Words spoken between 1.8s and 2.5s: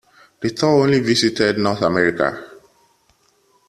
America.